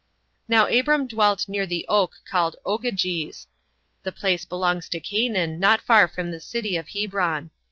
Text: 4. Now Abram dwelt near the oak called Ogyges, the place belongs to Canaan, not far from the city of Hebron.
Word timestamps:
4. 0.47 0.47
Now 0.47 0.65
Abram 0.67 1.05
dwelt 1.05 1.47
near 1.47 1.67
the 1.67 1.85
oak 1.87 2.15
called 2.27 2.55
Ogyges, 2.65 3.45
the 4.01 4.11
place 4.11 4.45
belongs 4.45 4.89
to 4.89 4.99
Canaan, 4.99 5.59
not 5.59 5.79
far 5.79 6.07
from 6.07 6.31
the 6.31 6.39
city 6.41 6.75
of 6.75 6.87
Hebron. 6.89 7.51